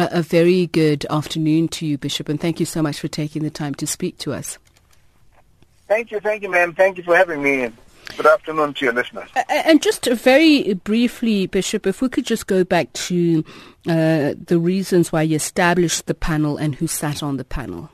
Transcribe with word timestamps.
A, 0.00 0.22
very 0.22 0.68
good 0.68 1.04
afternoon 1.10 1.66
to 1.68 1.84
you, 1.84 1.98
Bishop, 1.98 2.28
and 2.28 2.40
thank 2.40 2.60
you 2.60 2.66
so 2.66 2.82
much 2.82 3.00
for 3.00 3.08
taking 3.08 3.42
the 3.42 3.50
time 3.50 3.74
to 3.74 3.86
speak 3.86 4.16
to 4.18 4.32
us. 4.32 4.56
Thank 5.88 6.12
you, 6.12 6.20
thank 6.20 6.44
you, 6.44 6.48
ma'am. 6.48 6.72
Thank 6.72 6.98
you 6.98 7.02
for 7.02 7.16
having 7.16 7.42
me. 7.42 7.72
Good 8.16 8.26
afternoon 8.26 8.74
to 8.74 8.84
your 8.84 8.94
listeners. 8.94 9.28
And 9.48 9.82
just 9.82 10.06
very 10.06 10.74
briefly, 10.74 11.48
Bishop, 11.48 11.84
if 11.84 12.00
we 12.00 12.08
could 12.08 12.24
just 12.24 12.46
go 12.46 12.62
back 12.62 12.92
to 12.92 13.44
uh, 13.88 14.34
the 14.46 14.60
reasons 14.60 15.10
why 15.10 15.22
you 15.22 15.34
established 15.34 16.06
the 16.06 16.14
panel 16.14 16.56
and 16.58 16.76
who 16.76 16.86
sat 16.86 17.20
on 17.20 17.36
the 17.36 17.44
panel. 17.44 17.90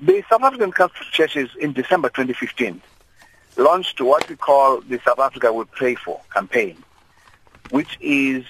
The 0.00 0.22
South 0.30 0.42
African 0.42 0.70
Catholic 0.70 1.10
Churches 1.10 1.50
in 1.58 1.72
December 1.72 2.10
2015 2.10 2.80
launched 3.56 4.00
what 4.00 4.28
we 4.28 4.36
call 4.36 4.82
the 4.82 5.00
South 5.04 5.18
Africa 5.18 5.52
Will 5.52 5.64
Pray 5.64 5.96
For 5.96 6.20
campaign, 6.32 6.76
which 7.70 7.96
is 8.00 8.44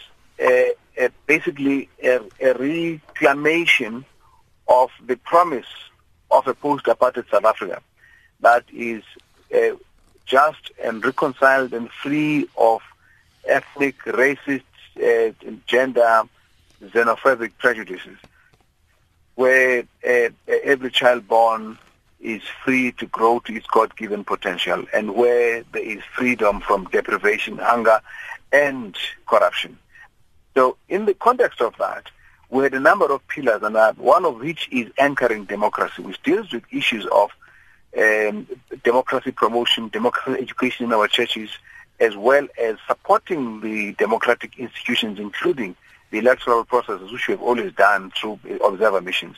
basically 1.27 1.89
a, 2.03 2.21
a 2.41 2.55
reclamation 2.55 4.05
of 4.69 4.91
the 5.07 5.17
promise 5.17 5.67
of 6.31 6.47
a 6.47 6.55
post-apartheid 6.55 7.31
South 7.31 7.45
Africa 7.45 7.81
that 8.41 8.65
is 8.73 9.03
uh, 9.55 9.77
just 10.25 10.71
and 10.83 11.05
reconciled 11.05 11.73
and 11.73 11.91
free 11.91 12.49
of 12.57 12.81
ethnic, 13.47 13.97
racist, 14.05 14.63
uh, 14.99 15.33
gender, 15.67 16.23
xenophobic 16.83 17.53
prejudices, 17.59 18.19
where 19.37 19.85
uh, 20.07 20.29
every 20.65 20.91
child 20.91 21.27
born 21.29 21.79
is 22.21 22.43
free 22.65 22.91
to 22.93 23.07
grow 23.07 23.39
to 23.41 23.55
its 23.55 23.67
God-given 23.69 24.25
potential 24.25 24.85
and 24.93 25.15
where 25.15 25.63
there 25.73 25.83
is 25.83 26.03
freedom 26.03 26.61
from 26.61 26.87
deprivation, 26.87 27.59
hunger, 27.59 28.01
and 28.65 28.97
corruption. 29.27 29.79
So 30.55 30.77
in 30.89 31.05
the 31.05 31.15
context 31.15 31.61
of 31.61 31.75
that, 31.79 32.05
we 32.49 32.63
had 32.63 32.75
a 32.75 32.81
number 32.81 33.07
of 33.13 33.27
pillars, 33.29 33.63
and 33.63 33.77
one 33.99 34.25
of 34.25 34.35
which 34.41 34.69
is 34.71 34.91
anchoring 34.99 35.45
democracy, 35.45 36.01
which 36.03 36.23
deals 36.23 36.53
with 36.53 36.65
issues 36.73 37.05
of 37.07 37.31
um, 37.99 38.47
democracy 38.85 39.33
promotion, 39.33 39.89
democracy 39.89 40.41
education 40.41 40.87
in 40.87 40.93
our 40.93 41.09
churches, 41.09 41.51
as 41.99 42.17
well 42.17 42.47
as 42.69 42.77
supporting 42.87 43.61
the 43.61 43.93
democratic 44.05 44.59
institutions, 44.59 45.19
including 45.19 45.75
the 46.11 46.19
electoral 46.19 46.65
processes, 46.65 47.11
which 47.11 47.27
we 47.27 47.33
have 47.33 47.43
always 47.43 47.73
done 47.73 48.13
through 48.19 48.39
observer 48.65 49.01
missions, 49.01 49.37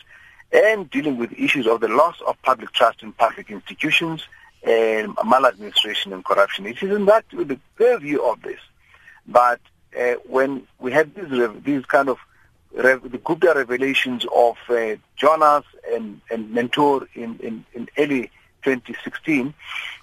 and 0.52 0.90
dealing 0.90 1.16
with 1.16 1.32
issues 1.32 1.66
of 1.66 1.80
the 1.80 1.88
loss 1.88 2.16
of 2.26 2.40
public 2.42 2.70
trust 2.72 3.02
in 3.02 3.12
public 3.12 3.50
institutions 3.50 4.22
and 4.64 5.16
maladministration 5.24 6.12
and 6.12 6.24
corruption. 6.24 6.66
It 6.66 6.82
is 6.82 6.90
in 6.94 7.06
that 7.06 7.24
the 7.30 7.58
purview 7.76 8.20
of 8.22 8.42
this. 8.42 8.60
But 9.28 9.60
uh, 9.98 10.14
when 10.26 10.66
we 10.80 10.90
had 10.92 11.14
these, 11.14 11.62
these 11.62 11.84
kind 11.84 12.08
of 12.08 12.18
the 12.72 13.20
Gupta 13.24 13.52
revelations 13.54 14.26
of 14.34 14.56
uh, 14.68 14.96
Jonas 15.16 15.64
and, 15.92 16.20
and 16.30 16.50
Mentor 16.52 17.08
in, 17.14 17.38
in, 17.40 17.64
in 17.74 17.88
early 17.96 18.30
2016, 18.62 19.54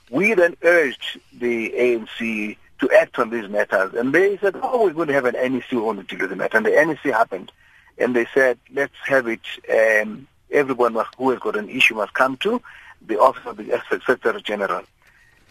we 0.09 0.34
then 0.34 0.56
urged 0.64 1.20
the 1.38 1.72
ANC 1.72 2.58
to 2.80 2.92
act 2.92 3.20
on 3.20 3.30
these 3.30 3.48
matters. 3.50 3.94
And 3.94 4.14
they 4.14 4.38
said, 4.38 4.56
oh, 4.62 4.86
we're 4.86 4.94
going 4.94 5.08
to 5.08 5.14
have 5.14 5.26
an 5.26 5.36
NEC 5.36 5.72
want 5.73 6.08
to 6.08 6.16
with 6.16 6.30
the 6.30 6.36
matter. 6.36 6.58
And 6.58 6.66
the 6.66 6.72
NEC 6.72 7.14
happened. 7.14 7.52
And 7.98 8.16
they 8.16 8.26
said, 8.34 8.59
let's 8.73 8.96
have 9.06 9.28
it, 9.28 9.42
um, 9.72 10.28
everyone 10.52 10.98
who 11.18 11.30
has 11.30 11.40
got 11.40 11.56
an 11.56 11.70
issue 11.70 11.96
must 11.96 12.14
come 12.14 12.36
to 12.38 12.62
the 13.08 13.20
office 13.20 13.46
of 13.46 13.58
the 13.58 13.81
Secretary 13.90 14.42
General. 14.42 14.84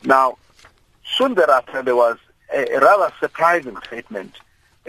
Now, 0.04 0.36
soon 1.04 1.34
thereafter, 1.34 1.82
there 1.82 1.96
was 1.96 2.18
a, 2.52 2.78
rather 2.80 3.12
surprising 3.20 3.76
statement 3.86 4.34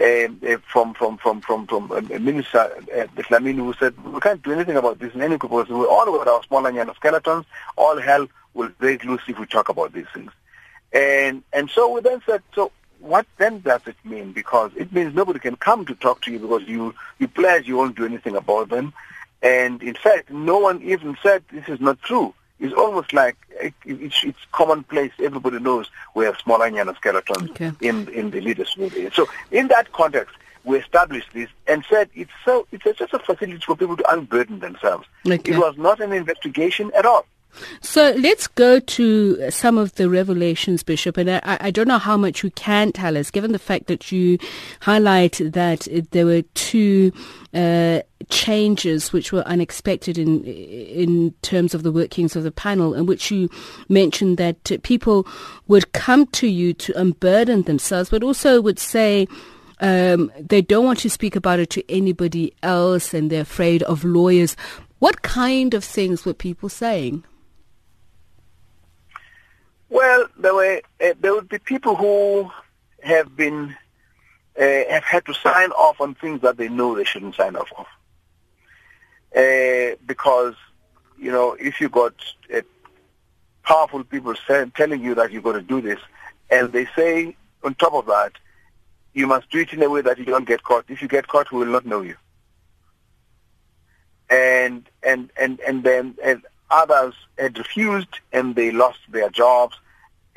um, 0.00 0.40
uh, 0.46 0.56
from 0.70 0.94
from 0.94 1.16
from 1.18 1.40
from 1.40 1.66
from 1.66 1.90
uh, 1.90 2.00
Minister 2.00 2.58
uh, 2.58 3.06
Dlamini 3.16 3.56
who 3.56 3.74
said 3.74 3.94
we 4.04 4.20
can't 4.20 4.42
do 4.42 4.52
anything 4.52 4.76
about 4.76 4.98
this 4.98 5.14
in 5.14 5.22
any 5.22 5.38
proposal. 5.38 5.78
We 5.78 5.86
all 5.86 6.04
got 6.06 6.28
our 6.28 6.42
smallanyana 6.42 6.94
skeletons. 6.96 7.46
All 7.76 7.98
hell 8.00 8.28
will 8.54 8.68
break 8.78 9.04
loose 9.04 9.22
if 9.28 9.38
we 9.38 9.46
talk 9.46 9.68
about 9.68 9.92
these 9.92 10.06
things. 10.12 10.32
And 10.92 11.42
and 11.52 11.70
so 11.70 11.92
we 11.92 12.00
then 12.00 12.20
said, 12.26 12.42
so 12.54 12.72
what 13.00 13.26
then 13.38 13.60
does 13.60 13.80
it 13.86 13.96
mean? 14.04 14.32
Because 14.32 14.70
it 14.76 14.92
means 14.92 15.14
nobody 15.14 15.38
can 15.38 15.56
come 15.56 15.84
to 15.86 15.94
talk 15.94 16.22
to 16.22 16.32
you 16.32 16.38
because 16.38 16.62
you 16.62 16.94
you 17.18 17.28
pledge 17.28 17.66
you 17.66 17.76
won't 17.76 17.96
do 17.96 18.04
anything 18.04 18.36
about 18.36 18.68
them. 18.68 18.92
And 19.42 19.82
in 19.82 19.94
fact, 19.94 20.30
no 20.30 20.58
one 20.58 20.82
even 20.82 21.16
said 21.22 21.44
this 21.52 21.68
is 21.68 21.80
not 21.80 22.00
true. 22.02 22.34
It's 22.58 22.74
almost 22.74 23.12
like 23.12 23.36
it, 23.50 23.74
it's, 23.84 24.24
it's 24.24 24.38
commonplace. 24.52 25.12
Everybody 25.22 25.58
knows 25.58 25.90
we 26.14 26.24
have 26.24 26.36
smallanyana 26.38 26.96
skeletons 26.96 27.50
okay. 27.50 27.72
in 27.80 28.08
in 28.08 28.30
the 28.30 28.40
leaders' 28.40 28.74
movement. 28.76 29.12
So 29.14 29.26
in 29.50 29.68
that 29.68 29.92
context, 29.92 30.34
we 30.64 30.78
established 30.78 31.28
this 31.32 31.48
and 31.66 31.84
said 31.88 32.10
it's 32.14 32.30
so 32.44 32.66
it's 32.72 32.84
just 32.98 33.12
a 33.12 33.18
facility 33.18 33.62
for 33.64 33.76
people 33.76 33.96
to 33.96 34.12
unburden 34.12 34.60
themselves. 34.60 35.06
Okay. 35.26 35.52
It 35.52 35.58
was 35.58 35.76
not 35.76 36.00
an 36.00 36.12
investigation 36.12 36.90
at 36.96 37.06
all. 37.06 37.26
So 37.80 38.14
let's 38.18 38.46
go 38.46 38.80
to 38.80 39.50
some 39.50 39.78
of 39.78 39.94
the 39.94 40.08
revelations, 40.08 40.82
Bishop. 40.82 41.16
And 41.16 41.30
I, 41.30 41.40
I, 41.60 41.70
don't 41.70 41.88
know 41.88 41.98
how 41.98 42.16
much 42.16 42.42
you 42.42 42.50
can 42.50 42.92
tell 42.92 43.16
us, 43.16 43.30
given 43.30 43.52
the 43.52 43.58
fact 43.58 43.86
that 43.86 44.12
you 44.12 44.38
highlight 44.80 45.40
that 45.42 45.88
there 46.10 46.26
were 46.26 46.42
two 46.54 47.12
uh, 47.54 48.00
changes 48.28 49.12
which 49.12 49.32
were 49.32 49.42
unexpected 49.42 50.18
in 50.18 50.44
in 50.44 51.32
terms 51.42 51.74
of 51.74 51.82
the 51.82 51.92
workings 51.92 52.36
of 52.36 52.42
the 52.42 52.50
panel, 52.50 52.94
in 52.94 53.06
which 53.06 53.30
you 53.30 53.48
mentioned 53.88 54.38
that 54.38 54.82
people 54.82 55.26
would 55.68 55.92
come 55.92 56.26
to 56.28 56.46
you 56.46 56.72
to 56.74 56.98
unburden 56.98 57.62
themselves, 57.62 58.10
but 58.10 58.22
also 58.22 58.60
would 58.60 58.78
say. 58.78 59.26
Um, 59.78 60.32
they 60.40 60.62
don't 60.62 60.86
want 60.86 61.00
to 61.00 61.10
speak 61.10 61.36
about 61.36 61.58
it 61.58 61.68
to 61.68 61.84
anybody 61.90 62.54
else 62.62 63.12
and 63.12 63.30
they're 63.30 63.42
afraid 63.42 63.82
of 63.82 64.04
lawyers. 64.04 64.56
What 65.00 65.20
kind 65.20 65.74
of 65.74 65.84
things 65.84 66.24
were 66.24 66.32
people 66.32 66.70
saying? 66.70 67.24
Well, 69.96 70.26
there 70.36 70.54
were 70.54 70.82
uh, 71.02 71.14
there 71.18 71.34
would 71.34 71.48
be 71.48 71.58
people 71.58 71.96
who 71.96 72.50
have 73.02 73.34
been 73.34 73.74
uh, 74.60 74.82
have 74.90 75.04
had 75.04 75.24
to 75.24 75.32
sign 75.32 75.70
off 75.70 76.02
on 76.02 76.14
things 76.14 76.42
that 76.42 76.58
they 76.58 76.68
know 76.68 76.94
they 76.94 77.04
shouldn't 77.04 77.34
sign 77.34 77.56
off 77.56 77.72
on. 77.74 77.86
Uh, 79.34 79.96
because 80.04 80.54
you 81.18 81.32
know 81.32 81.56
if 81.58 81.80
you 81.80 81.88
got 81.88 82.12
uh, 82.54 82.60
powerful 83.62 84.04
people 84.04 84.34
say, 84.46 84.70
telling 84.76 85.02
you 85.02 85.14
that 85.14 85.32
you're 85.32 85.40
going 85.40 85.56
to 85.56 85.62
do 85.62 85.80
this, 85.80 86.00
and 86.50 86.74
they 86.74 86.86
say 86.94 87.34
on 87.64 87.74
top 87.74 87.94
of 87.94 88.04
that, 88.04 88.32
you 89.14 89.26
must 89.26 89.48
do 89.48 89.60
it 89.60 89.72
in 89.72 89.82
a 89.82 89.88
way 89.88 90.02
that 90.02 90.18
you 90.18 90.26
don't 90.26 90.46
get 90.46 90.62
caught. 90.62 90.84
If 90.88 91.00
you 91.00 91.08
get 91.08 91.26
caught, 91.26 91.50
we 91.50 91.60
will 91.60 91.72
not 91.72 91.86
know 91.86 92.02
you. 92.02 92.16
And 94.28 94.86
and 95.02 95.30
and 95.38 95.58
and 95.60 95.82
then 95.84 96.16
and 96.22 96.42
Others 96.70 97.14
had 97.38 97.58
refused 97.58 98.20
and 98.32 98.54
they 98.54 98.70
lost 98.70 98.98
their 99.08 99.30
jobs. 99.30 99.76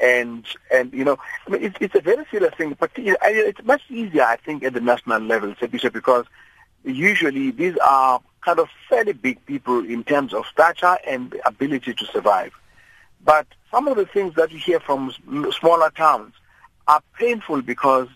And, 0.01 0.45
and 0.71 0.93
you 0.93 1.03
know, 1.03 1.17
I 1.45 1.49
mean, 1.51 1.63
it's, 1.63 1.75
it's 1.81 1.95
a 1.95 2.01
very 2.01 2.25
serious 2.31 2.53
thing, 2.55 2.75
but 2.79 2.91
it's 2.95 3.63
much 3.63 3.81
easier, 3.89 4.23
I 4.23 4.37
think, 4.37 4.63
at 4.63 4.73
the 4.73 4.81
national 4.81 5.21
level, 5.21 5.53
because 5.59 6.25
usually 6.85 7.51
these 7.51 7.75
are 7.77 8.21
kind 8.41 8.59
of 8.59 8.69
fairly 8.89 9.13
big 9.13 9.45
people 9.45 9.83
in 9.85 10.03
terms 10.03 10.33
of 10.33 10.45
stature 10.47 10.97
and 11.05 11.35
ability 11.45 11.93
to 11.93 12.05
survive. 12.05 12.53
But 13.23 13.47
some 13.71 13.87
of 13.87 13.97
the 13.97 14.05
things 14.05 14.35
that 14.35 14.51
you 14.51 14.59
hear 14.59 14.79
from 14.79 15.13
smaller 15.59 15.89
towns 15.89 16.33
are 16.87 17.01
painful 17.19 17.61
because 17.61 18.07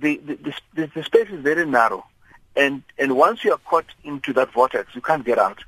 the, 0.00 0.16
the, 0.18 0.54
the, 0.74 0.90
the 0.94 1.04
space 1.04 1.28
is 1.30 1.40
very 1.40 1.64
narrow. 1.64 2.04
And, 2.56 2.82
and 2.98 3.16
once 3.16 3.44
you 3.44 3.52
are 3.52 3.58
caught 3.58 3.86
into 4.02 4.32
that 4.32 4.52
vortex, 4.52 4.94
you 4.94 5.00
can't 5.00 5.24
get 5.24 5.38
out. 5.38 5.62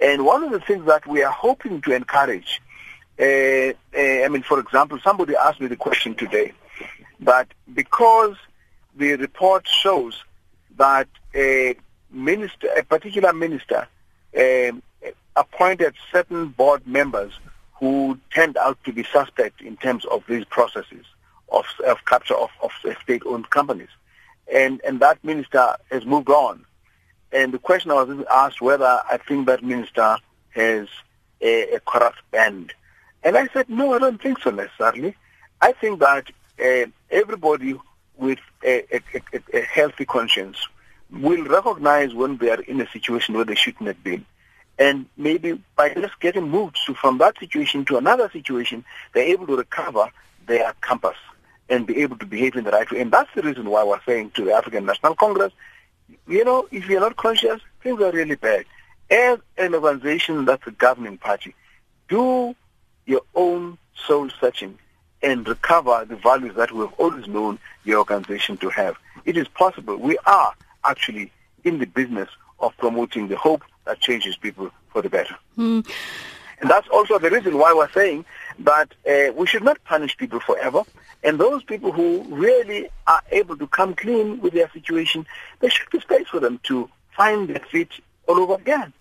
And 0.00 0.24
one 0.24 0.44
of 0.44 0.50
the 0.52 0.60
things 0.60 0.86
that 0.86 1.06
we 1.06 1.22
are 1.22 1.32
hoping 1.32 1.80
to 1.82 1.94
encourage, 1.94 2.60
uh, 3.18 3.72
uh, 3.96 4.24
I 4.24 4.28
mean, 4.28 4.42
for 4.42 4.58
example, 4.58 4.98
somebody 5.02 5.34
asked 5.36 5.60
me 5.60 5.66
the 5.66 5.76
question 5.76 6.14
today 6.14 6.52
that 7.20 7.48
because 7.72 8.36
the 8.96 9.14
report 9.16 9.66
shows 9.66 10.24
that 10.76 11.08
a 11.34 11.76
minister, 12.10 12.68
a 12.76 12.82
particular 12.82 13.32
minister, 13.32 13.86
uh, 14.38 14.72
appointed 15.36 15.94
certain 16.12 16.48
board 16.48 16.86
members 16.86 17.32
who 17.74 18.18
turned 18.34 18.56
out 18.56 18.78
to 18.84 18.92
be 18.92 19.04
suspect 19.04 19.60
in 19.60 19.76
terms 19.76 20.04
of 20.06 20.22
these 20.28 20.44
processes 20.44 21.04
of, 21.50 21.64
of 21.86 22.04
capture 22.06 22.34
of, 22.34 22.50
of 22.62 22.70
state-owned 23.02 23.50
companies. 23.50 23.88
And, 24.52 24.80
and 24.86 25.00
that 25.00 25.22
minister 25.24 25.76
has 25.90 26.04
moved 26.04 26.28
on 26.28 26.64
and 27.34 27.52
the 27.52 27.58
question 27.58 27.90
I 27.90 28.00
was 28.00 28.24
asked 28.32 28.62
whether 28.62 29.02
I 29.10 29.18
think 29.18 29.46
that 29.48 29.64
minister 29.64 30.18
has 30.50 30.86
a, 31.40 31.74
a 31.74 31.80
corrupt 31.80 32.18
band. 32.30 32.72
And 33.24 33.38
I 33.38 33.48
said, 33.48 33.68
no, 33.70 33.94
I 33.94 33.98
don't 33.98 34.22
think 34.22 34.38
so 34.40 34.50
necessarily. 34.50 35.16
I 35.60 35.72
think 35.72 36.00
that 36.00 36.30
uh, 36.62 36.86
everybody 37.10 37.74
with 38.16 38.38
a, 38.62 38.84
a, 38.94 39.00
a, 39.54 39.60
healthy 39.62 40.04
conscience 40.04 40.58
will 41.10 41.42
recognize 41.44 42.14
when 42.14 42.36
they 42.36 42.50
are 42.50 42.60
in 42.60 42.80
a 42.80 42.88
situation 42.90 43.34
where 43.34 43.44
they 43.44 43.54
shouldn't 43.54 43.88
have 43.88 44.04
been. 44.04 44.24
And 44.78 45.06
maybe 45.16 45.60
by 45.74 45.94
just 45.94 46.20
getting 46.20 46.48
moved 46.48 46.78
to, 46.86 46.94
from 46.94 47.18
that 47.18 47.38
situation 47.38 47.84
to 47.86 47.96
another 47.96 48.28
situation, 48.30 48.84
they're 49.14 49.24
able 49.24 49.46
to 49.46 49.56
recover 49.56 50.10
their 50.46 50.74
compass 50.80 51.16
and 51.68 51.86
be 51.86 52.02
able 52.02 52.18
to 52.18 52.26
behave 52.26 52.56
in 52.56 52.64
the 52.64 52.70
right 52.70 52.90
way. 52.90 53.00
And 53.00 53.10
that's 53.10 53.30
the 53.34 53.42
reason 53.42 53.68
why 53.70 53.84
we're 53.84 54.02
saying 54.04 54.32
to 54.32 54.44
the 54.44 54.52
African 54.52 54.84
National 54.84 55.14
Congress, 55.14 55.52
you 56.28 56.44
know, 56.44 56.68
if 56.70 56.86
you're 56.86 57.00
not 57.00 57.16
conscious, 57.16 57.60
things 57.82 58.00
are 58.02 58.12
really 58.12 58.34
bad. 58.34 58.66
As 59.10 59.38
an 59.56 59.74
organization 59.74 60.44
that's 60.44 60.66
a 60.66 60.72
governing 60.72 61.18
party, 61.18 61.54
do 62.08 62.54
your 63.06 63.22
own 63.34 63.78
soul 64.06 64.28
searching 64.40 64.78
and 65.22 65.48
recover 65.48 66.04
the 66.04 66.16
values 66.16 66.54
that 66.56 66.70
we've 66.72 66.92
always 66.98 67.26
known 67.26 67.58
your 67.84 67.98
organization 67.98 68.56
to 68.58 68.68
have. 68.68 68.96
It 69.24 69.36
is 69.36 69.48
possible. 69.48 69.96
We 69.96 70.18
are 70.26 70.52
actually 70.84 71.32
in 71.64 71.78
the 71.78 71.86
business 71.86 72.28
of 72.60 72.76
promoting 72.76 73.28
the 73.28 73.36
hope 73.36 73.62
that 73.86 74.00
changes 74.00 74.36
people 74.36 74.70
for 74.90 75.02
the 75.02 75.08
better. 75.08 75.36
Mm. 75.56 75.88
And 76.60 76.70
that's 76.70 76.88
also 76.88 77.18
the 77.18 77.30
reason 77.30 77.58
why 77.58 77.72
we're 77.72 77.90
saying 77.92 78.24
that 78.60 78.92
uh, 79.08 79.32
we 79.34 79.46
should 79.46 79.64
not 79.64 79.82
punish 79.84 80.16
people 80.16 80.40
forever. 80.40 80.82
And 81.22 81.38
those 81.38 81.64
people 81.64 81.90
who 81.90 82.22
really 82.28 82.88
are 83.06 83.22
able 83.32 83.56
to 83.56 83.66
come 83.66 83.94
clean 83.94 84.40
with 84.40 84.52
their 84.52 84.70
situation, 84.70 85.26
there 85.60 85.70
should 85.70 85.90
be 85.90 86.00
space 86.00 86.28
for 86.28 86.40
them 86.40 86.60
to 86.64 86.88
find 87.16 87.48
their 87.48 87.64
feet 87.70 87.90
all 88.28 88.38
over 88.38 88.54
again. 88.54 88.92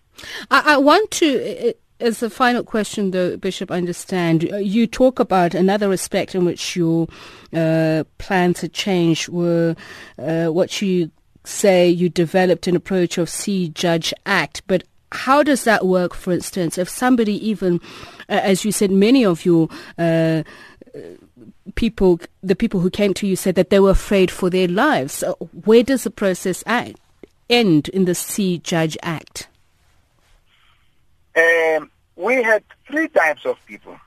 I, 0.50 0.74
I 0.74 0.78
want 0.78 1.12
to. 1.12 1.74
As 2.04 2.22
a 2.22 2.30
final 2.30 2.66
question, 2.66 3.12
though, 3.12 3.38
Bishop, 3.38 3.72
I 3.72 3.78
understand 3.78 4.52
uh, 4.52 4.58
you 4.58 4.88
talk 4.88 5.22
about 5.22 5.56
another 5.56 5.90
aspect 5.94 6.36
in 6.36 6.44
which 6.44 6.76
your 6.76 7.08
uh, 7.54 8.04
plan 8.18 8.54
to 8.56 8.68
change 8.68 9.30
were 9.30 9.78
uh, 10.20 10.48
what 10.48 10.82
you 10.82 11.12
say 11.46 11.88
you 11.88 12.10
developed 12.10 12.68
an 12.68 12.76
approach 12.76 13.18
of 13.18 13.30
see, 13.30 13.70
judge, 13.70 14.14
act. 14.26 14.64
But 14.68 14.84
how 15.14 15.44
does 15.44 15.64
that 15.64 15.86
work, 15.86 16.14
for 16.14 16.34
instance, 16.34 16.78
if 16.78 16.90
somebody 16.90 17.36
even, 17.48 17.80
uh, 18.28 18.42
as 18.44 18.66
you 18.66 18.74
said, 18.74 18.92
many 18.92 19.24
of 19.24 19.46
your 19.46 19.70
uh, 19.98 20.44
people, 21.76 22.20
the 22.42 22.58
people 22.58 22.82
who 22.82 22.90
came 22.90 23.14
to 23.14 23.26
you 23.26 23.38
said 23.38 23.56
that 23.56 23.70
they 23.70 23.80
were 23.80 23.92
afraid 23.92 24.30
for 24.30 24.50
their 24.50 24.68
lives. 24.68 25.24
Where 25.64 25.84
does 25.84 26.04
the 26.04 26.12
process 26.12 26.66
act, 26.68 26.98
end 27.50 27.88
in 27.88 28.04
the 28.04 28.14
See 28.14 28.58
Judge 28.58 28.98
Act? 29.02 29.48
Um, 31.36 31.90
we 32.16 32.42
had 32.44 32.64
three 32.88 33.08
types 33.08 33.46
of 33.46 33.58
people. 33.66 33.98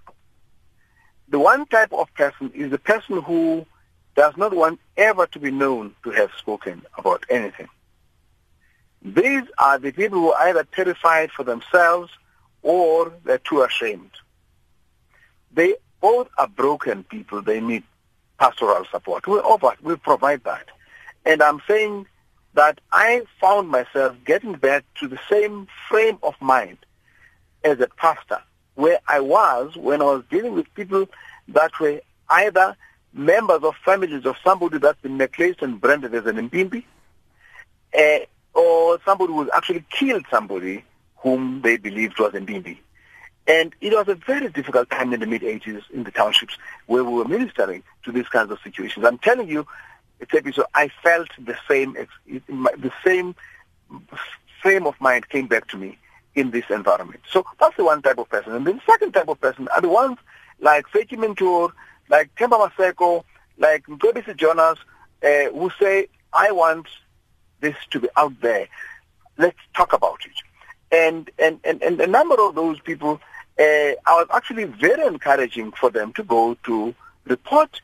The 1.28 1.38
one 1.38 1.66
type 1.66 1.92
of 1.92 2.12
person 2.14 2.52
is 2.54 2.70
the 2.70 2.78
person 2.78 3.20
who 3.22 3.66
does 4.14 4.36
not 4.36 4.54
want 4.54 4.80
ever 4.96 5.26
to 5.26 5.38
be 5.38 5.50
known 5.50 5.94
to 6.04 6.10
have 6.10 6.30
spoken 6.38 6.82
about 6.96 7.24
anything. 7.28 7.68
These 9.02 9.44
are 9.58 9.78
the 9.78 9.92
people 9.92 10.18
who 10.18 10.32
are 10.32 10.48
either 10.48 10.64
terrified 10.64 11.30
for 11.30 11.44
themselves 11.44 12.10
or 12.62 13.12
they're 13.24 13.38
too 13.38 13.62
ashamed. 13.62 14.10
They 15.52 15.76
both 16.00 16.28
are 16.38 16.48
broken 16.48 17.04
people. 17.04 17.42
They 17.42 17.60
need 17.60 17.82
pastoral 18.38 18.84
support. 18.90 19.26
We 19.26 19.34
offer, 19.34 19.76
we 19.82 19.96
provide 19.96 20.44
that. 20.44 20.66
And 21.24 21.42
I'm 21.42 21.60
saying 21.66 22.06
that 22.54 22.80
I 22.92 23.22
found 23.40 23.68
myself 23.68 24.16
getting 24.24 24.54
back 24.54 24.84
to 25.00 25.08
the 25.08 25.18
same 25.28 25.66
frame 25.88 26.18
of 26.22 26.34
mind 26.40 26.78
as 27.66 27.80
a 27.80 27.88
pastor 27.88 28.40
where 28.76 29.00
I 29.08 29.20
was 29.20 29.76
when 29.76 30.00
I 30.00 30.04
was 30.04 30.24
dealing 30.30 30.54
with 30.54 30.72
people 30.74 31.06
that 31.48 31.72
were 31.80 32.00
either 32.30 32.76
members 33.12 33.62
of 33.62 33.74
families 33.84 34.24
of 34.24 34.36
somebody 34.44 34.78
that's 34.78 35.00
been 35.00 35.16
necklaced 35.16 35.62
and 35.62 35.80
branded 35.80 36.14
as 36.14 36.26
an 36.26 36.36
impimpi, 36.36 36.84
uh, 37.98 38.18
or 38.54 38.98
somebody 39.04 39.32
who 39.32 39.50
actually 39.50 39.84
killed 39.90 40.24
somebody 40.30 40.84
whom 41.16 41.62
they 41.62 41.76
believed 41.76 42.18
was 42.18 42.34
an 42.34 42.46
impimpi. 42.46 42.78
And 43.48 43.74
it 43.80 43.92
was 43.92 44.08
a 44.08 44.14
very 44.14 44.48
difficult 44.48 44.90
time 44.90 45.12
in 45.12 45.20
the 45.20 45.26
mid-80s 45.26 45.82
in 45.92 46.04
the 46.04 46.10
townships 46.10 46.56
where 46.86 47.04
we 47.04 47.12
were 47.12 47.24
ministering 47.24 47.82
to 48.04 48.12
these 48.12 48.28
kinds 48.28 48.50
of 48.50 48.58
situations. 48.62 49.04
I'm 49.04 49.18
telling 49.18 49.48
you, 49.48 49.66
so 50.52 50.66
I 50.74 50.88
felt 51.02 51.28
the 51.38 51.56
same, 51.68 51.96
the 52.26 52.92
same 53.04 53.34
frame 54.62 54.86
of 54.86 55.00
mind 55.00 55.28
came 55.28 55.46
back 55.46 55.68
to 55.68 55.76
me 55.76 55.96
in 56.36 56.50
this 56.50 56.64
environment. 56.70 57.20
So 57.28 57.44
that's 57.58 57.76
the 57.76 57.84
one 57.84 58.02
type 58.02 58.18
of 58.18 58.28
person. 58.28 58.52
And 58.52 58.66
then 58.66 58.76
the 58.76 58.92
second 58.92 59.12
type 59.12 59.28
of 59.28 59.40
person 59.40 59.66
are 59.74 59.80
the 59.80 59.88
ones 59.88 60.18
like 60.60 60.86
Vytjie 60.90 61.18
Mentor, 61.18 61.72
like 62.08 62.32
Themba 62.36 62.68
Maseko, 62.68 63.24
like 63.58 63.86
Mcebisi 63.86 64.36
Jonas, 64.36 64.78
uh, 65.24 65.50
who 65.50 65.70
say, 65.80 66.08
I 66.32 66.52
want 66.52 66.86
this 67.60 67.74
to 67.90 68.00
be 68.00 68.08
out 68.16 68.38
there. 68.40 68.68
Let's 69.38 69.58
talk 69.74 69.92
about 69.92 70.20
it. 70.24 70.42
And 70.92 71.30
and 71.38 71.58
and, 71.64 71.82
and 71.82 72.00
a 72.00 72.06
number 72.06 72.36
of 72.38 72.54
those 72.54 72.78
people, 72.80 73.20
uh, 73.58 73.62
I 73.62 73.94
was 74.10 74.28
actually 74.32 74.64
very 74.64 75.04
encouraging 75.06 75.72
for 75.72 75.90
them 75.90 76.12
to 76.12 76.22
go 76.22 76.56
to 76.64 76.94
report 77.24 77.80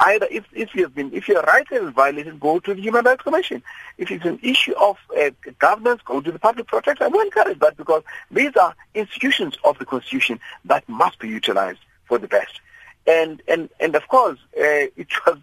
either 0.00 0.26
if, 0.30 0.44
if 0.52 0.74
you 0.74 0.82
have 0.82 0.94
been 0.94 1.12
if 1.12 1.28
your 1.28 1.42
rights 1.42 1.70
have 1.70 1.82
been 1.82 1.92
violated, 1.92 2.40
go 2.40 2.58
to 2.60 2.74
the 2.74 2.80
Human 2.80 3.04
Rights 3.04 3.22
Commission. 3.22 3.62
If 3.98 4.10
it's 4.10 4.24
an 4.24 4.38
issue 4.42 4.74
of 4.78 4.96
uh, 5.18 5.30
governance, 5.58 6.02
go 6.04 6.20
to 6.20 6.32
the 6.32 6.38
public 6.38 6.66
protector. 6.66 7.04
I 7.04 7.08
will 7.08 7.20
encourage 7.20 7.58
that 7.60 7.76
because 7.76 8.02
these 8.30 8.54
are 8.56 8.74
institutions 8.94 9.56
of 9.64 9.78
the 9.78 9.84
Constitution 9.84 10.40
that 10.64 10.88
must 10.88 11.18
be 11.18 11.28
utilized 11.28 11.80
for 12.06 12.18
the 12.18 12.28
best. 12.28 12.60
And 13.06 13.42
and 13.48 13.68
and 13.80 13.94
of 13.94 14.06
course, 14.08 14.38
uh, 14.58 14.62
it 14.96 15.08
was, 15.26 15.38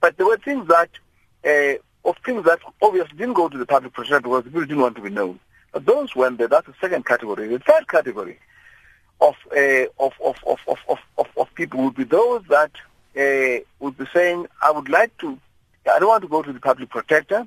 but 0.00 0.16
there 0.16 0.26
were 0.26 0.38
things 0.38 0.68
that 0.68 0.90
uh, 1.44 2.08
of 2.08 2.16
things 2.24 2.44
that 2.44 2.60
obviously 2.82 3.16
didn't 3.16 3.34
go 3.34 3.48
to 3.48 3.58
the 3.58 3.66
public 3.66 3.92
protector 3.92 4.20
because 4.20 4.44
people 4.44 4.60
didn't 4.62 4.80
want 4.80 4.96
to 4.96 5.02
be 5.02 5.10
known. 5.10 5.38
But 5.72 5.86
those 5.86 6.16
went 6.16 6.38
there. 6.38 6.48
That's 6.48 6.66
the 6.66 6.74
second 6.80 7.06
category. 7.06 7.48
The 7.48 7.58
third 7.60 7.88
category 7.88 8.38
of 9.20 9.34
uh, 9.56 9.86
of, 9.98 10.14
of, 10.24 10.36
of, 10.46 10.58
of, 10.66 10.98
of, 11.18 11.26
of 11.36 11.54
people 11.54 11.82
would 11.84 11.94
be 11.94 12.04
those 12.04 12.42
that 12.48 12.72
uh, 13.16 13.64
would 13.78 13.96
be 13.96 14.06
saying, 14.12 14.46
I 14.62 14.70
would 14.70 14.88
like 14.88 15.16
to, 15.18 15.38
I 15.90 15.98
don't 15.98 16.08
want 16.08 16.22
to 16.22 16.28
go 16.28 16.42
to 16.42 16.52
the 16.52 16.60
public 16.60 16.90
protector 16.90 17.46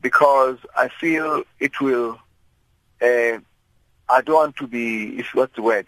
because 0.00 0.58
I 0.76 0.88
feel 0.88 1.42
it 1.58 1.80
will, 1.80 2.18
uh, 3.02 3.38
I 4.08 4.20
don't 4.22 4.34
want 4.34 4.56
to 4.56 4.66
be, 4.66 5.18
if 5.18 5.34
what's 5.34 5.56
the 5.56 5.62
word, 5.62 5.86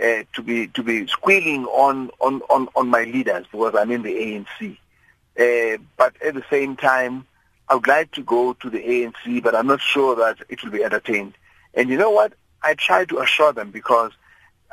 uh, 0.00 0.22
to 0.34 0.42
be 0.42 0.66
to 0.68 0.82
be 0.82 1.06
squealing 1.06 1.64
on, 1.64 2.10
on, 2.20 2.42
on, 2.50 2.68
on 2.76 2.88
my 2.88 3.04
leaders 3.04 3.46
because 3.50 3.74
I'm 3.74 3.90
in 3.90 4.02
the 4.02 4.12
ANC. 4.12 4.76
Uh, 5.38 5.82
but 5.96 6.14
at 6.22 6.34
the 6.34 6.44
same 6.50 6.76
time, 6.76 7.26
I 7.68 7.74
would 7.74 7.86
like 7.86 8.12
to 8.12 8.22
go 8.22 8.52
to 8.54 8.70
the 8.70 8.78
ANC, 8.78 9.42
but 9.42 9.54
I'm 9.54 9.66
not 9.66 9.80
sure 9.80 10.14
that 10.16 10.38
it 10.48 10.62
will 10.62 10.70
be 10.70 10.84
entertained. 10.84 11.34
And 11.74 11.88
you 11.88 11.96
know 11.96 12.10
what? 12.10 12.34
I 12.62 12.74
try 12.74 13.04
to 13.06 13.18
assure 13.18 13.52
them 13.52 13.70
because 13.70 14.12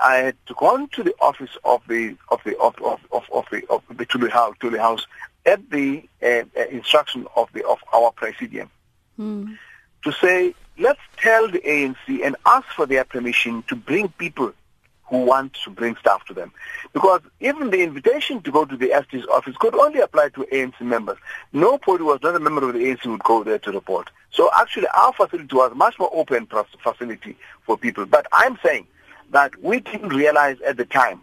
I 0.01 0.15
had 0.15 0.35
gone 0.57 0.89
to 0.89 1.03
the 1.03 1.13
office 1.21 1.55
of 1.63 1.81
the 1.87 2.15
of 2.29 2.41
the 2.43 2.57
of 2.57 2.75
of 2.81 2.99
of, 3.11 3.23
of 3.31 3.45
the 3.51 3.65
of 3.69 3.83
the 3.89 4.05
Luthuli 4.05 4.29
House, 4.29 4.55
Luthuli 4.59 4.79
House 4.79 5.05
at 5.45 5.69
the 5.69 6.07
uh, 6.21 6.43
uh, 6.57 6.65
instruction 6.69 7.27
of 7.35 7.49
the 7.53 7.65
of 7.67 7.79
our 7.93 8.11
presidium 8.11 8.69
mm. 9.19 9.57
to 10.03 10.11
say 10.11 10.53
let's 10.77 11.01
tell 11.17 11.49
the 11.49 11.59
ANC 11.59 12.23
and 12.23 12.35
ask 12.45 12.67
for 12.69 12.85
their 12.85 13.03
permission 13.03 13.63
to 13.67 13.75
bring 13.75 14.09
people 14.09 14.53
who 15.05 15.25
want 15.25 15.53
to 15.63 15.69
bring 15.69 15.95
staff 15.97 16.25
to 16.25 16.33
them. 16.33 16.51
Because 16.91 17.21
even 17.39 17.69
the 17.69 17.83
invitation 17.83 18.41
to 18.41 18.51
go 18.51 18.65
to 18.65 18.75
the 18.75 18.87
SG's 18.87 19.27
office 19.27 19.55
could 19.57 19.75
only 19.75 19.99
apply 19.99 20.29
to 20.29 20.47
ANC 20.51 20.79
members. 20.81 21.17
Nobody 21.51 22.03
was 22.03 22.19
not 22.23 22.35
a 22.35 22.39
member 22.39 22.67
of 22.67 22.73
the 22.73 22.79
ANC 22.79 23.05
would 23.05 23.23
go 23.23 23.43
there 23.43 23.59
to 23.59 23.71
report. 23.71 24.09
So 24.31 24.49
actually 24.57 24.87
our 24.87 25.13
facility 25.13 25.55
was 25.55 25.71
a 25.71 25.75
much 25.75 25.99
more 25.99 26.09
open 26.13 26.47
facility 26.81 27.37
for 27.63 27.77
people. 27.77 28.05
But 28.07 28.25
I'm 28.31 28.57
saying 28.65 28.87
that 29.33 29.61
we 29.61 29.79
didn't 29.79 30.09
realize 30.09 30.61
at 30.61 30.77
the 30.77 30.85
time 30.85 31.19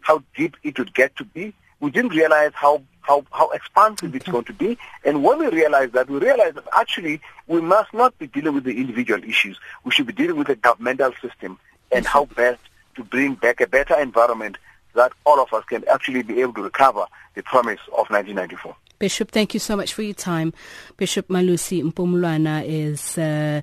how 0.00 0.22
deep 0.36 0.56
it 0.62 0.78
would 0.78 0.94
get 0.94 1.16
to 1.16 1.24
be. 1.24 1.52
We 1.80 1.90
didn't 1.90 2.12
realize 2.12 2.52
how, 2.54 2.82
how, 3.00 3.24
how 3.32 3.50
expansive 3.50 4.14
it's 4.14 4.28
going 4.28 4.44
to 4.44 4.52
be. 4.52 4.78
And 5.04 5.24
when 5.24 5.38
we 5.38 5.48
realized 5.48 5.92
that, 5.94 6.08
we 6.08 6.18
realized 6.18 6.56
that 6.56 6.68
actually 6.78 7.20
we 7.48 7.60
must 7.60 7.92
not 7.92 8.16
be 8.18 8.28
dealing 8.28 8.54
with 8.54 8.64
the 8.64 8.78
individual 8.78 9.22
issues. 9.24 9.58
We 9.84 9.90
should 9.90 10.06
be 10.06 10.12
dealing 10.12 10.36
with 10.36 10.46
the 10.46 10.56
governmental 10.56 11.12
system 11.20 11.58
and 11.90 12.06
how 12.06 12.26
best 12.26 12.60
to 12.94 13.04
bring 13.04 13.34
back 13.34 13.60
a 13.60 13.66
better 13.66 13.98
environment 13.98 14.58
that 14.94 15.12
all 15.24 15.40
of 15.40 15.52
us 15.52 15.64
can 15.64 15.84
actually 15.88 16.22
be 16.22 16.40
able 16.40 16.54
to 16.54 16.62
recover 16.62 17.06
the 17.34 17.42
promise 17.42 17.80
of 17.88 18.08
1994. 18.10 18.76
Bishop, 18.98 19.30
thank 19.30 19.54
you 19.54 19.60
so 19.60 19.76
much 19.76 19.92
for 19.92 20.02
your 20.02 20.14
time. 20.14 20.52
Bishop 20.96 21.28
Malusi 21.28 21.82
Mpumlwana 21.82 22.64
is, 22.66 23.18
uh, 23.18 23.60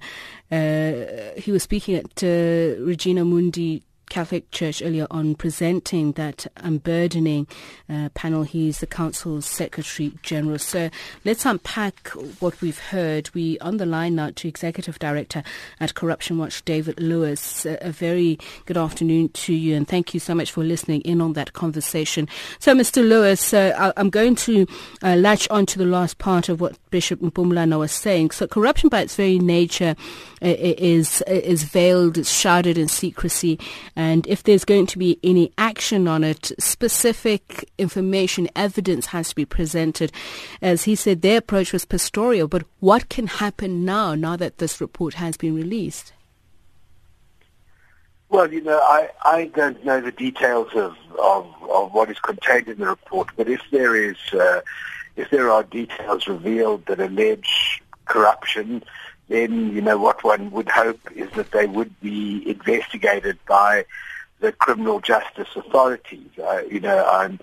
uh, 0.52 1.40
he 1.40 1.52
was 1.52 1.64
speaking 1.64 1.96
at 1.96 2.24
uh, 2.24 2.80
Regina 2.84 3.26
Mundi 3.26 3.84
Catholic 4.14 4.52
Church 4.52 4.80
earlier 4.84 5.08
on 5.10 5.34
presenting 5.34 6.12
that 6.12 6.46
unburdening 6.58 7.48
uh, 7.90 8.10
panel. 8.14 8.44
He's 8.44 8.78
the 8.78 8.86
Council's 8.86 9.48
Secretary 9.48 10.14
General. 10.22 10.60
So 10.60 10.92
let's 11.26 11.48
unpack 11.48 12.10
what 12.40 12.62
we've 12.62 12.78
heard. 12.78 13.32
We 13.34 13.58
on 13.58 13.78
the 13.78 13.88
line 13.88 14.14
now 14.14 14.30
to 14.36 14.48
Executive 14.48 15.00
Director 15.00 15.42
at 15.80 15.96
Corruption 15.96 16.38
Watch, 16.38 16.64
David 16.64 17.00
Lewis. 17.00 17.66
a 17.66 17.92
very 17.92 18.38
good 18.68 18.78
afternoon 18.78 19.30
to 19.30 19.52
you 19.52 19.76
and 19.76 19.88
thank 19.88 20.14
you 20.14 20.20
so 20.20 20.36
much 20.36 20.52
for 20.52 20.64
listening 20.64 21.02
in 21.02 21.20
on 21.20 21.34
that 21.34 21.54
conversation. 21.54 22.30
So 22.60 22.76
Mr. 22.76 22.98
Lewis, 22.98 23.52
uh, 23.52 23.94
I'm 23.98 24.12
going 24.12 24.36
to 24.36 24.68
uh, 25.02 25.16
latch 25.16 25.50
on 25.50 25.66
to 25.66 25.80
the 25.80 25.86
last 25.86 26.20
part 26.20 26.50
of 26.50 26.62
what 26.62 26.78
Bishop 26.92 27.20
Mpumlwana 27.20 27.80
was 27.80 27.92
saying. 27.92 28.30
So 28.30 28.46
corruption 28.46 28.90
by 28.90 29.02
its 29.02 29.16
very 29.16 29.40
nature 29.40 29.96
uh, 30.40 30.56
is, 30.60 31.24
is 31.26 31.64
veiled, 31.64 32.20
it's 32.20 32.32
shrouded 32.32 32.78
in 32.78 32.88
secrecy. 32.88 33.60
Uh, 33.98 34.03
And 34.04 34.28
if 34.28 34.44
there's 34.44 34.66
going 34.66 34.88
to 34.88 34.98
be 34.98 35.18
any 35.24 35.54
action 35.58 36.10
on 36.10 36.26
it, 36.26 36.52
specific 36.60 37.72
information, 37.78 38.50
evidence 38.54 39.06
has 39.08 39.30
to 39.30 39.36
be 39.36 39.46
presented. 39.46 40.12
As 40.62 40.84
he 40.84 40.94
said, 40.96 41.22
their 41.22 41.38
approach 41.38 41.72
was 41.72 41.86
pastoral, 41.86 42.50
but 42.50 42.64
what 42.82 43.08
can 43.08 43.28
happen 43.28 43.86
now, 43.86 44.14
now 44.14 44.36
that 44.36 44.58
this 44.58 44.82
report 44.82 45.14
has 45.14 45.38
been 45.38 45.56
released? 45.56 46.12
Well, 48.28 48.52
you 48.52 48.62
know, 48.62 48.80
I, 48.80 49.10
I 49.24 49.46
don't 49.56 49.84
know 49.86 50.02
the 50.02 50.12
details 50.12 50.74
of, 50.74 50.98
of, 51.18 51.48
of 51.70 51.94
what 51.94 52.10
is 52.10 52.20
contained 52.20 52.68
in 52.68 52.80
the 52.80 52.88
report, 52.88 53.30
but 53.38 53.48
if 53.48 53.62
there 53.72 53.96
is, 53.96 54.18
uh, 54.34 54.60
if 55.16 55.30
there 55.30 55.50
are 55.50 55.64
details 55.64 56.28
revealed 56.28 56.86
that 56.88 57.00
allege 57.00 57.82
corruption, 58.06 58.84
then, 59.34 59.74
you 59.76 59.82
know, 59.82 59.98
what 59.98 60.24
one 60.24 60.52
would 60.52 60.70
hope 60.70 61.12
is 61.16 61.28
that 61.32 61.50
they 61.50 61.66
would 61.66 62.00
be 62.02 62.48
investigated 62.48 63.40
by 63.48 63.84
the 64.42 64.52
criminal 64.52 65.00
justice 65.00 65.48
authorities. 65.56 66.30
Uh, 66.38 66.62
you 66.70 66.80
know, 66.80 67.04
I'm 67.04 67.40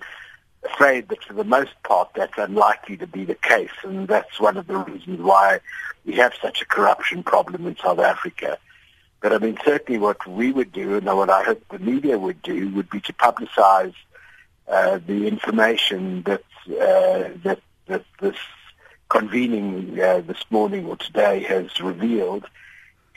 afraid 0.63 1.09
that 1.09 1.21
for 1.21 1.33
the 1.33 1.43
most 1.43 1.73
part 1.83 2.11
that's 2.15 2.37
unlikely 2.37 2.95
to 2.95 3.07
be 3.07 3.25
the 3.25 3.35
case, 3.35 3.75
and 3.83 4.07
that's 4.07 4.39
one 4.39 4.55
of 4.55 4.67
the 4.67 4.77
reasons 4.77 5.19
why 5.19 5.59
we 6.05 6.13
have 6.13 6.31
such 6.41 6.61
a 6.61 6.65
corruption 6.65 7.23
problem 7.23 7.67
in 7.67 7.75
South 7.75 7.99
Africa. 7.99 8.57
But 9.19 9.33
I 9.33 9.39
mean, 9.39 9.57
certainly 9.65 9.99
what 9.99 10.25
we 10.25 10.53
would 10.53 10.71
do, 10.71 10.95
and 10.95 11.05
what 11.05 11.29
I 11.29 11.43
hope 11.43 11.61
the 11.69 11.79
media 11.79 12.17
would 12.17 12.41
do, 12.41 12.69
would 12.69 12.89
be 12.89 13.01
to 13.01 13.11
publicize 13.11 13.95
uh, 14.65 14.97
the 15.05 15.27
information 15.27 16.23
that 16.23 16.43
uh, 16.69 17.35
that 17.43 17.59
that 17.87 18.05
this 18.21 18.37
convening 19.11 19.99
uh, 19.99 20.21
this 20.25 20.43
morning 20.49 20.85
or 20.85 20.95
today 20.95 21.43
has 21.43 21.81
revealed, 21.81 22.45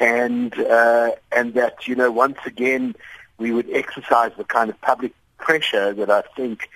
and 0.00 0.52
uh, 0.58 1.12
and 1.30 1.54
that 1.54 1.86
you 1.86 1.94
know 1.94 2.10
once 2.10 2.38
again 2.44 2.96
we 3.38 3.52
would 3.52 3.70
exercise 3.72 4.32
the 4.36 4.44
kind 4.44 4.70
of 4.70 4.80
public 4.80 5.12
pressure 5.38 5.94
that 5.94 6.10
I 6.10 6.22
think 6.36 6.68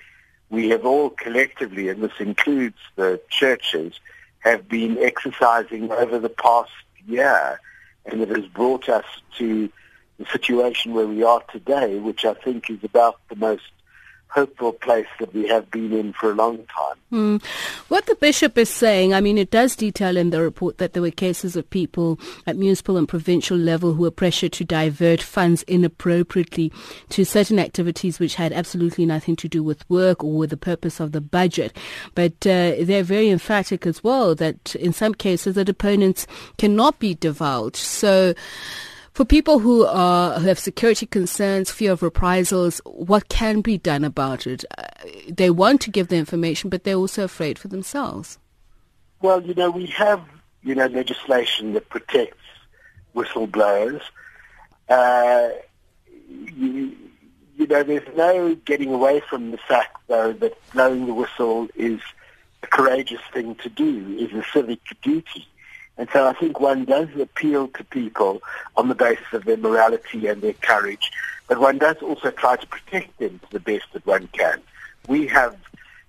we 0.49 0.69
have 0.69 0.85
all 0.85 1.09
collectively, 1.09 1.89
and 1.89 2.01
this 2.01 2.17
includes 2.19 2.77
the 2.95 3.19
churches, 3.29 3.99
have 4.39 4.69
been 4.69 4.97
exercising 4.97 5.91
over 5.91 6.17
the 6.17 6.29
past 6.29 6.71
year. 7.05 7.59
And 8.05 8.21
it 8.21 8.29
has 8.29 8.45
brought 8.45 8.87
us 8.87 9.05
to 9.37 9.69
the 10.17 10.25
situation 10.27 10.93
where 10.93 11.07
we 11.07 11.23
are 11.23 11.43
today, 11.51 11.99
which 11.99 12.23
I 12.23 12.33
think 12.33 12.69
is 12.69 12.83
about 12.83 13.19
the 13.29 13.35
most 13.35 13.63
hopeful 14.29 14.73
place 14.73 15.07
that 15.19 15.33
we 15.33 15.47
have 15.47 15.69
been 15.71 15.91
in 15.91 16.13
for 16.13 16.31
a 16.31 16.35
long 16.35 16.57
time. 16.57 16.97
Mm. 17.11 17.43
What 17.87 18.05
the 18.05 18.15
bishop 18.15 18.57
is 18.59 18.69
saying, 18.69 19.13
I 19.13 19.21
mean, 19.21 19.39
it 19.39 19.49
does 19.49 19.75
detail 19.75 20.15
in 20.15 20.29
the 20.29 20.41
report 20.41 20.77
that 20.77 20.93
there 20.93 21.01
were 21.01 21.09
cases 21.09 21.55
of 21.55 21.67
people 21.69 22.19
at 22.45 22.55
municipal 22.55 22.97
and 22.97 23.07
provincial 23.07 23.57
level 23.57 23.93
who 23.93 24.03
were 24.03 24.11
pressured 24.11 24.53
to 24.53 24.63
divert 24.63 25.21
funds 25.21 25.63
inappropriately 25.63 26.71
to 27.09 27.25
certain 27.25 27.57
activities 27.57 28.19
which 28.19 28.35
had 28.35 28.53
absolutely 28.53 29.05
nothing 29.05 29.35
to 29.37 29.47
do 29.47 29.63
with 29.63 29.89
work 29.89 30.23
or 30.23 30.37
with 30.37 30.51
the 30.51 30.57
purpose 30.57 30.99
of 30.99 31.11
the 31.11 31.21
budget. 31.21 31.75
But 32.13 32.45
uh, 32.45 32.75
they're 32.81 33.03
very 33.03 33.29
emphatic 33.29 33.87
as 33.87 34.03
well 34.03 34.35
that 34.35 34.75
in 34.75 34.93
some 34.93 35.15
cases 35.15 35.55
the 35.55 35.67
opponents 35.67 36.27
cannot 36.57 36.99
be 36.99 37.15
divulged. 37.15 37.77
So 37.77 38.35
for 39.13 39.25
people 39.25 39.59
who 39.59 39.85
are 39.85 40.39
who 40.39 40.47
have 40.47 40.59
security 40.59 41.05
concerns, 41.05 41.71
fear 41.71 41.91
of 41.91 42.01
reprisals, 42.01 42.81
what 42.85 43.29
can 43.29 43.61
be 43.61 43.77
done 43.77 44.03
about 44.03 44.47
it? 44.47 44.65
Uh, 44.77 44.83
they 45.27 45.49
want 45.49 45.81
to 45.81 45.91
give 45.91 46.07
the 46.07 46.17
information, 46.17 46.69
but 46.69 46.83
they're 46.83 46.95
also 46.95 47.23
afraid 47.23 47.59
for 47.59 47.67
themselves. 47.67 48.37
Well, 49.21 49.41
you 49.41 49.53
know, 49.53 49.69
we 49.69 49.87
have 49.87 50.21
you 50.63 50.75
know 50.75 50.87
legislation 50.87 51.73
that 51.73 51.89
protects 51.89 52.37
whistleblowers. 53.15 54.01
Uh, 54.87 55.49
you, 56.27 56.95
you 57.57 57.67
know, 57.67 57.83
there's 57.83 58.15
no 58.15 58.55
getting 58.55 58.93
away 58.93 59.21
from 59.29 59.51
the 59.51 59.57
fact, 59.57 59.97
though, 60.07 60.31
that 60.33 60.57
blowing 60.71 61.05
the 61.05 61.13
whistle 61.13 61.67
is 61.75 61.99
a 62.63 62.67
courageous 62.67 63.21
thing 63.33 63.55
to 63.55 63.69
do, 63.69 64.17
is 64.17 64.31
a 64.33 64.43
civic 64.53 64.79
duty. 65.01 65.47
And 65.99 66.07
so 66.13 66.25
I 66.25 66.33
think 66.33 66.61
one 66.61 66.85
does 66.85 67.09
appeal 67.19 67.67
to 67.67 67.83
people 67.83 68.41
on 68.77 68.87
the 68.87 68.95
basis 68.95 69.33
of 69.33 69.43
their 69.43 69.57
morality 69.57 70.27
and 70.27 70.41
their 70.41 70.53
courage, 70.53 71.11
but 71.49 71.59
one 71.59 71.77
does 71.77 71.97
also 72.01 72.31
try 72.31 72.55
to 72.55 72.65
protect 72.65 73.19
them 73.19 73.39
to 73.39 73.51
the 73.51 73.59
best 73.59 73.83
that 73.91 74.05
one 74.05 74.29
can. 74.31 74.61
We 75.09 75.27
have, 75.27 75.57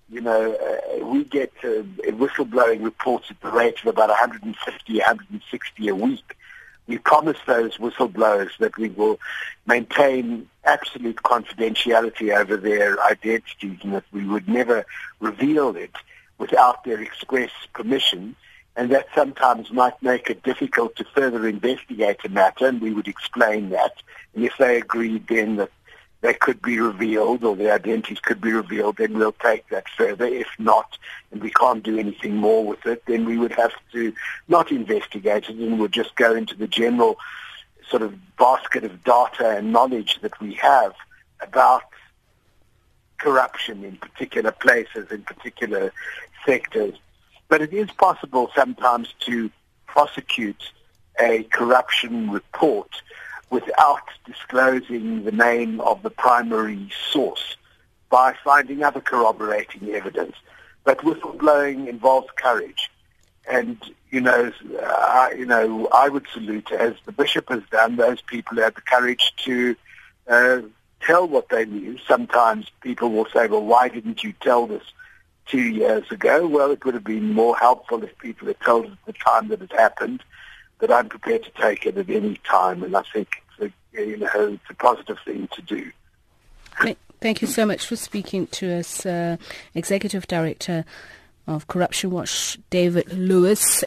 you 0.09 0.21
know, 0.21 0.55
uh, 0.55 1.05
we 1.05 1.25
get 1.25 1.53
uh, 1.65 1.83
whistleblowing 2.13 2.85
reports 2.85 3.33
at 3.33 3.41
the 3.41 3.51
rate 3.51 3.81
of 3.81 3.89
about 3.89 4.11
150, 4.11 4.93
160 4.93 5.89
a 5.89 5.95
week. 5.97 6.37
We 6.87 6.99
promise 6.99 7.39
those 7.49 7.77
whistleblowers 7.79 8.57
that 8.61 8.77
we 8.77 8.91
will 8.91 9.19
maintain 9.67 10.49
absolute 10.63 11.17
confidentiality 11.17 12.33
over 12.33 12.57
their 12.57 13.03
identities 13.03 13.79
and 13.83 13.95
that 13.95 14.05
we 14.13 14.25
would 14.25 14.49
never 14.49 14.87
reveal 15.19 15.75
it 15.75 15.97
without 16.39 16.85
their 16.85 17.01
express 17.01 17.51
permission 17.73 18.37
and 18.81 18.89
that 18.91 19.07
sometimes 19.15 19.71
might 19.71 20.03
make 20.03 20.31
it 20.31 20.43
difficult 20.43 20.97
to 20.97 21.05
further 21.15 21.47
investigate 21.47 22.17
a 22.25 22.31
matter, 22.31 22.67
and 22.67 22.81
we 22.81 22.95
would 22.95 23.09
explain 23.09 23.69
that. 23.69 23.93
And 24.35 24.43
if 24.43 24.55
they 24.59 24.79
agreed 24.79 25.29
then 25.29 25.57
that 25.57 25.71
they 26.23 26.33
could 26.33 26.63
be 26.63 26.81
revealed 26.81 27.45
or 27.45 27.55
their 27.55 27.75
identities 27.75 28.21
could 28.21 28.41
be 28.41 28.53
revealed, 28.53 28.97
then 28.97 29.19
we'll 29.19 29.33
take 29.33 29.69
that 29.69 29.85
further. 29.99 30.25
If 30.25 30.47
not, 30.59 30.97
and 31.31 31.43
we 31.43 31.51
can't 31.51 31.83
do 31.83 31.99
anything 31.99 32.37
more 32.37 32.65
with 32.65 32.87
it, 32.87 33.03
then 33.05 33.27
we 33.27 33.37
would 33.37 33.53
have 33.53 33.73
to 33.93 34.15
not 34.49 34.73
investigate 34.73 35.51
it 35.51 35.57
and 35.57 35.79
we'll 35.79 35.89
just 35.89 36.17
go 36.17 36.35
into 36.35 36.57
the 36.57 36.67
general 36.67 37.19
sort 37.91 38.01
of 38.01 38.15
basket 38.39 38.85
of 38.85 39.05
data 39.05 39.59
and 39.59 39.75
knowledge 39.75 40.21
that 40.23 40.41
we 40.41 40.55
have 40.55 40.95
about 41.43 41.83
corruption 43.19 43.85
in 43.85 43.97
particular 43.97 44.53
places, 44.53 45.11
in 45.11 45.23
particular 45.23 45.93
sectors. 46.47 46.95
But 47.51 47.61
it 47.61 47.75
is 47.75 47.91
possible 47.91 48.51
sometimes 48.55 49.13
to 49.27 49.51
prosecute 49.87 50.73
a 51.21 51.43
corruption 51.43 52.31
report 52.31 53.03
without 53.51 54.07
disclosing 54.25 55.25
the 55.25 55.33
name 55.33 55.81
of 55.81 56.03
the 56.03 56.11
primary 56.11 56.89
source 57.11 57.57
by 58.09 58.35
finding 58.45 58.85
other 58.85 59.01
corroborating 59.01 59.91
evidence. 59.91 60.37
But 60.85 60.99
whistleblowing 60.99 61.89
involves 61.89 62.29
courage. 62.37 62.89
And, 63.51 63.79
you 64.13 64.21
know, 64.21 64.53
uh, 64.81 65.29
you 65.37 65.45
know, 65.45 65.89
I 65.93 66.09
would 66.09 66.27
salute, 66.33 66.71
as 66.71 66.95
the 67.05 67.13
bishop 67.13 67.49
has 67.49 67.63
done, 67.73 67.97
those 67.97 68.23
people 68.23 68.57
who 68.57 68.63
had 68.63 68.77
the 68.77 68.81
courage 68.83 69.35
to 69.45 69.75
uh, 70.29 70.61
tell 71.01 71.27
what 71.27 71.49
they 71.49 71.65
knew. 71.65 71.99
Sometimes 72.07 72.67
people 72.81 73.11
will 73.11 73.27
say, 73.35 73.49
well, 73.49 73.65
why 73.65 73.89
didn't 73.89 74.23
you 74.23 74.35
tell 74.41 74.69
this 74.69 74.85
two 75.51 75.63
years 75.63 76.05
ago. 76.11 76.47
Well, 76.47 76.71
it 76.71 76.85
would 76.85 76.95
have 76.95 77.05
been 77.05 77.33
more 77.33 77.57
helpful 77.57 78.03
if 78.05 78.17
people 78.19 78.47
had 78.47 78.61
told 78.61 78.87
us 78.87 78.93
at 78.93 79.07
the 79.07 79.13
time 79.13 79.49
that 79.49 79.63
it 79.63 79.73
happened. 79.73 80.23
But 80.79 80.93
I'm 80.93 81.09
prepared 81.09 81.45
to 81.45 81.51
take 81.61 81.85
it 81.85 81.99
at 81.99 82.09
any 82.09 82.41
time, 82.49 82.83
and 82.83 82.97
I 82.97 83.03
think 83.13 83.43
it's 83.59 83.73
a, 83.95 84.01
you 84.03 84.17
know, 84.19 84.29
it's 84.35 84.71
a 84.71 84.75
positive 84.75 85.19
thing 85.25 85.49
to 85.53 85.63
do. 85.63 85.91
Thank 87.21 87.43
you 87.43 87.49
so 87.49 87.67
much 87.67 87.87
for 87.87 87.97
speaking 87.97 88.47
to 88.47 88.79
us, 88.79 89.05
uh, 89.05 89.37
Executive 89.75 90.27
Director 90.27 90.87
of 91.47 91.67
Corruption 91.67 92.11
Watch, 92.11 92.57
David 92.71 93.13
Lewis. 93.13 93.85